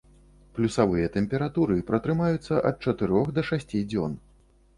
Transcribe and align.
Плюсавыя 0.53 1.09
тэмпературы 1.15 1.77
пратрымаюцца 1.89 2.59
ад 2.71 2.75
чатырох 2.87 3.31
да 3.37 3.45
шасці 3.53 3.85
дзён. 3.93 4.19